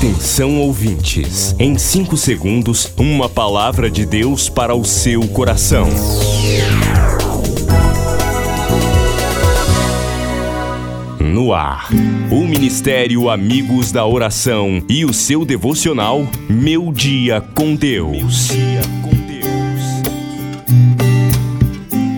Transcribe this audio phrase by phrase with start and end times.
[0.00, 5.86] Atenção ouvintes, em 5 segundos, uma palavra de Deus para o seu coração.
[11.20, 11.90] No ar,
[12.30, 18.48] o Ministério Amigos da Oração e o seu devocional Meu Dia com Deus.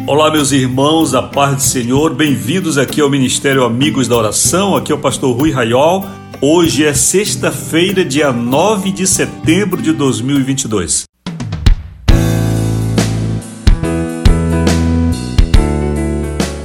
[0.06, 4.76] Olá, meus irmãos, a paz do Senhor, bem-vindos aqui ao Ministério Amigos da Oração.
[4.76, 6.21] Aqui é o pastor Rui Raiol.
[6.45, 11.05] Hoje é sexta-feira, dia 9 de setembro de 2022.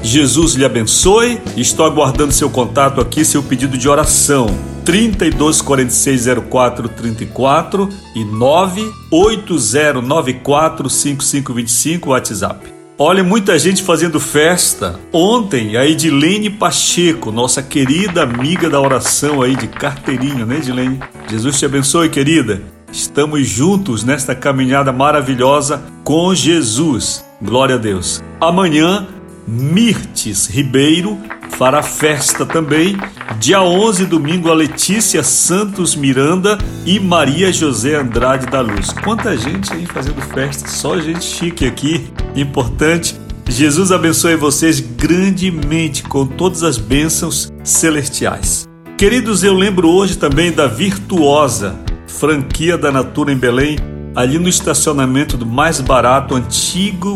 [0.01, 1.39] Jesus lhe abençoe.
[1.55, 4.47] Estou aguardando seu contato aqui, seu pedido de oração.
[4.83, 12.76] 32 46 04 34 e 98094 5525 WhatsApp.
[12.99, 14.99] Olha, muita gente fazendo festa.
[15.13, 20.99] Ontem, a Edilene Pacheco, nossa querida amiga da oração aí de carteirinha, né, Edilene?
[21.29, 22.59] Jesus te abençoe, querida.
[22.91, 27.23] Estamos juntos nesta caminhada maravilhosa com Jesus.
[27.39, 28.23] Glória a Deus.
[28.41, 29.07] Amanhã,
[29.47, 31.19] Mirtes Ribeiro
[31.51, 32.97] fará festa também.
[33.39, 38.91] Dia 11, domingo, a Letícia Santos Miranda e Maria José Andrade da Luz.
[39.03, 43.15] Quanta gente aí fazendo festa, só gente chique aqui, importante.
[43.49, 48.67] Jesus abençoe vocês grandemente com todas as bênçãos celestiais.
[48.97, 51.75] Queridos, eu lembro hoje também da Virtuosa,
[52.07, 53.77] franquia da Natura em Belém,
[54.15, 57.13] ali no estacionamento do mais barato, antigo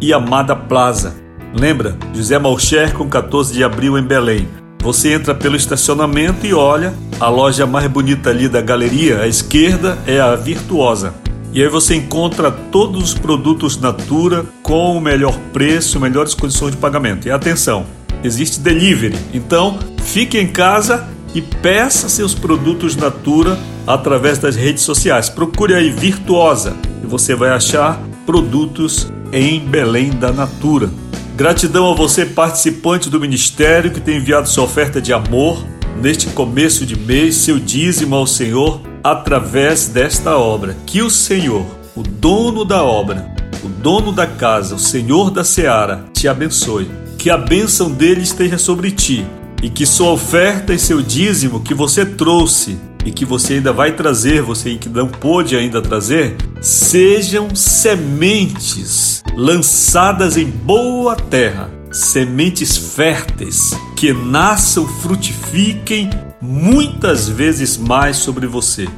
[0.00, 1.21] e amada Plaza.
[1.54, 1.96] Lembra?
[2.14, 4.48] José Malcher com 14 de abril em Belém.
[4.82, 9.96] Você entra pelo estacionamento e olha, a loja mais bonita ali da galeria, à esquerda,
[10.06, 11.14] é a Virtuosa.
[11.52, 16.78] E aí você encontra todos os produtos Natura com o melhor preço, melhores condições de
[16.78, 17.28] pagamento.
[17.28, 17.84] E atenção,
[18.24, 19.16] existe delivery.
[19.34, 25.28] Então, fique em casa e peça seus produtos Natura através das redes sociais.
[25.28, 30.90] Procure aí Virtuosa e você vai achar produtos em Belém da Natura.
[31.34, 35.64] Gratidão a você, participante do ministério, que tem enviado sua oferta de amor
[36.00, 40.76] neste começo de mês, seu dízimo ao Senhor através desta obra.
[40.84, 41.64] Que o Senhor,
[41.96, 43.34] o dono da obra,
[43.64, 46.90] o dono da casa, o Senhor da seara, te abençoe.
[47.16, 49.24] Que a bênção dele esteja sobre ti
[49.62, 53.92] e que sua oferta e seu dízimo que você trouxe e que você ainda vai
[53.92, 63.72] trazer, você que não pôde ainda trazer, sejam sementes lançadas em boa terra, sementes férteis
[63.96, 68.88] que nasçam, frutifiquem muitas vezes mais sobre você,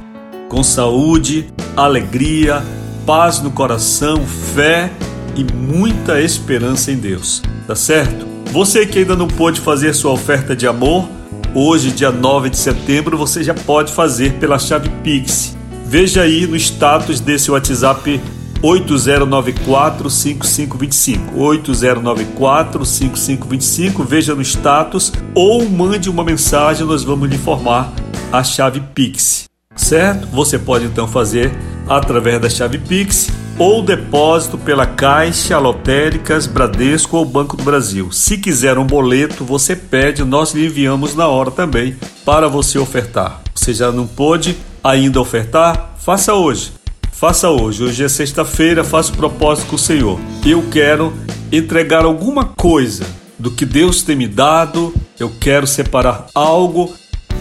[0.49, 2.65] com saúde, alegria,
[3.07, 4.91] paz no coração, fé
[5.37, 7.43] e muita esperança em Deus.
[7.67, 8.27] Tá certo?
[8.53, 11.09] Você que ainda não pôde fazer sua oferta de amor,
[11.57, 15.57] Hoje, dia 9 de setembro, você já pode fazer pela chave Pix.
[15.87, 18.21] Veja aí no status desse WhatsApp
[18.61, 21.39] 8094 5525.
[21.39, 24.03] 8094 5525.
[24.03, 27.93] Veja no status ou mande uma mensagem, nós vamos lhe informar
[28.33, 29.45] a chave Pix.
[29.77, 30.27] Certo?
[30.33, 31.57] Você pode então fazer
[31.89, 38.11] através da chave Pix ou depósito pela Caixa, Lotéricas, Bradesco ou Banco do Brasil.
[38.11, 43.41] Se quiser um boleto, você pede, nós lhe enviamos na hora também para você ofertar.
[43.55, 45.95] Você já não pôde ainda ofertar?
[45.99, 46.73] Faça hoje.
[47.13, 47.85] Faça hoje.
[47.85, 50.19] Hoje é sexta-feira, faça o propósito com o Senhor.
[50.45, 51.13] Eu quero
[51.53, 53.05] entregar alguma coisa
[53.39, 54.93] do que Deus tem me dado.
[55.19, 56.93] Eu quero separar algo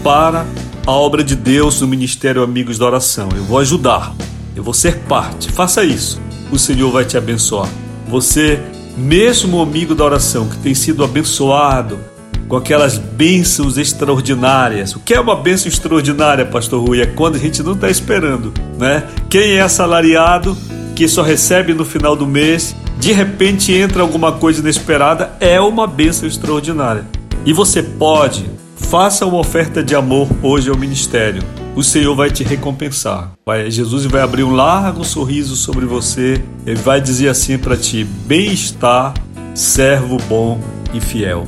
[0.03, 0.45] para
[0.85, 3.29] a obra de Deus no Ministério Amigos da Oração.
[3.35, 4.13] Eu vou ajudar.
[4.55, 5.51] Eu vou ser parte.
[5.51, 6.21] Faça isso.
[6.51, 7.69] O Senhor vai te abençoar.
[8.07, 8.59] Você,
[8.95, 11.99] mesmo amigo da oração, que tem sido abençoado
[12.47, 14.95] com aquelas bênçãos extraordinárias.
[14.95, 17.01] O que é uma bênção extraordinária, Pastor Rui?
[17.01, 19.03] É quando a gente não está esperando, né?
[19.29, 20.55] Quem é assalariado,
[20.95, 25.87] que só recebe no final do mês, de repente entra alguma coisa inesperada, é uma
[25.87, 27.07] bênção extraordinária.
[27.45, 31.41] E você pode, faça uma oferta de amor hoje ao ministério
[31.75, 33.31] o Senhor vai te recompensar.
[33.45, 36.41] Vai, Jesus vai abrir um largo sorriso sobre você.
[36.65, 39.13] Ele vai dizer assim para ti: bem-estar,
[39.55, 40.59] servo bom
[40.93, 41.47] e fiel.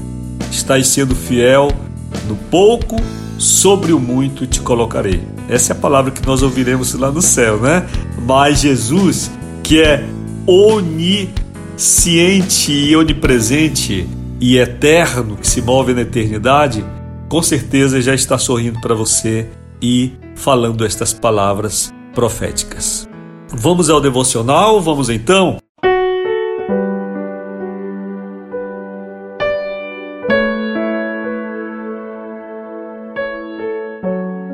[0.51, 1.71] Estás sendo fiel
[2.27, 2.95] no pouco,
[3.37, 5.21] sobre o muito te colocarei.
[5.47, 7.85] Essa é a palavra que nós ouviremos lá no céu, né?
[8.25, 9.29] Mas Jesus,
[9.61, 10.03] que é
[10.47, 11.35] onisciente
[12.71, 14.07] e onipresente
[14.39, 16.83] e eterno, que se move na eternidade,
[17.29, 19.47] com certeza já está sorrindo para você
[19.85, 23.07] e falando estas palavras proféticas.
[23.49, 24.81] Vamos ao devocional?
[24.81, 25.59] Vamos então?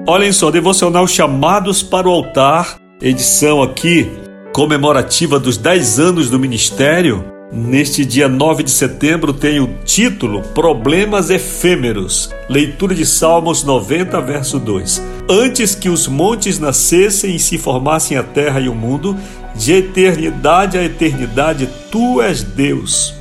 [0.05, 4.11] Olhem só, devocional Chamados para o Altar, edição aqui
[4.53, 7.40] comemorativa dos 10 anos do ministério.
[7.53, 12.33] Neste dia 9 de setembro tem o título Problemas Efêmeros.
[12.47, 15.03] Leitura de Salmos 90, verso 2.
[15.29, 19.17] Antes que os montes nascessem e se formassem a terra e o mundo,
[19.53, 23.13] de eternidade a eternidade, tu és Deus.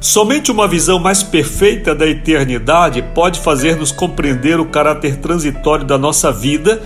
[0.00, 6.32] Somente uma visão mais perfeita da eternidade pode fazer-nos compreender o caráter transitório da nossa
[6.32, 6.82] vida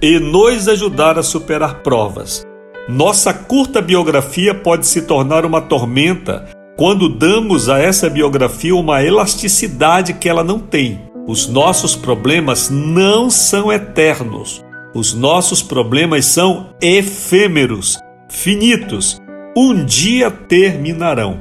[0.00, 2.44] e nos ajudar a superar provas.
[2.88, 6.44] Nossa curta biografia pode se tornar uma tormenta
[6.76, 11.00] quando damos a essa biografia uma elasticidade que ela não tem.
[11.26, 14.62] Os nossos problemas não são eternos.
[14.94, 17.98] Os nossos problemas são efêmeros,
[18.28, 19.18] finitos.
[19.56, 21.40] Um dia terminarão.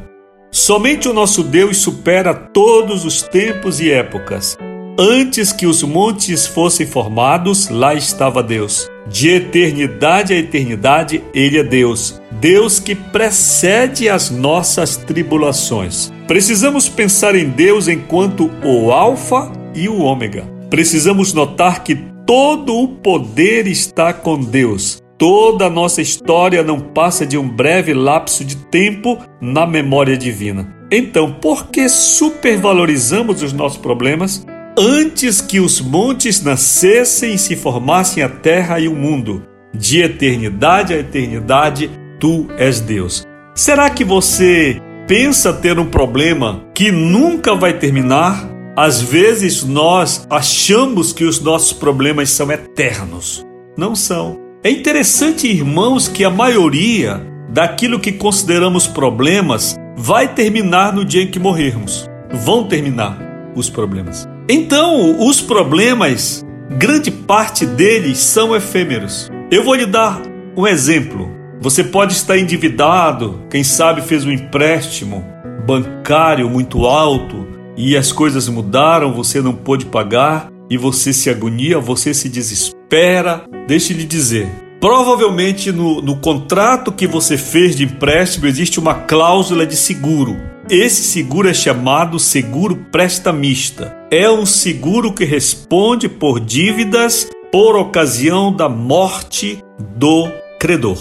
[0.50, 4.56] Somente o nosso Deus supera todos os tempos e épocas.
[4.98, 8.93] Antes que os montes fossem formados, lá estava Deus.
[9.08, 12.22] De eternidade a eternidade, Ele é Deus.
[12.32, 16.12] Deus que precede as nossas tribulações.
[16.28, 20.46] Precisamos pensar em Deus enquanto o Alfa e o Ômega.
[20.70, 21.96] Precisamos notar que
[22.26, 25.02] todo o poder está com Deus.
[25.18, 30.74] Toda a nossa história não passa de um breve lapso de tempo na memória divina.
[30.92, 34.46] Então, por que supervalorizamos os nossos problemas
[34.78, 39.44] antes que os montes nascessem e se formassem a terra e o mundo?
[39.74, 41.90] De eternidade a eternidade,
[42.20, 43.24] tu és Deus.
[43.56, 48.50] Será que você pensa ter um problema que nunca vai terminar?
[48.76, 53.46] Às vezes nós achamos que os nossos problemas são eternos.
[53.78, 54.40] Não são.
[54.64, 61.30] É interessante, irmãos, que a maioria daquilo que consideramos problemas vai terminar no dia em
[61.30, 62.10] que morrermos.
[62.32, 64.33] Vão terminar os problemas.
[64.50, 69.32] Então, os problemas, grande parte deles são efêmeros.
[69.50, 70.22] Eu vou lhe dar
[70.56, 71.30] um exemplo.
[71.62, 75.26] Você pode estar endividado, quem sabe fez um empréstimo
[75.66, 77.48] bancário muito alto
[77.78, 83.46] e as coisas mudaram, você não pôde pagar e você se agonia, você se desespera,
[83.68, 84.48] Deixe-lhe dizer:
[84.80, 90.36] provavelmente no, no contrato que você fez de empréstimo existe uma cláusula de seguro.
[90.70, 94.03] Esse seguro é chamado seguro prestamista.
[94.16, 99.58] É um seguro que responde por dívidas por ocasião da morte
[99.98, 100.30] do
[100.60, 101.00] credor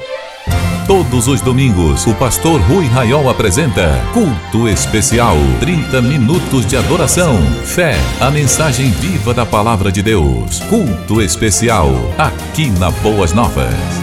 [0.88, 5.38] Todos os domingos, o pastor Rui Raiol apresenta Culto Especial.
[5.62, 10.60] 30 minutos de adoração, fé, a mensagem viva da palavra de Deus.
[10.70, 14.03] Culto Especial, aqui na Boas Novas.